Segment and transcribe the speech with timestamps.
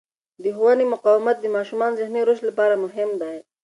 [0.43, 3.37] د ښوونې مقاومت د ماشومانو ذهني رشد لپاره مهم دی.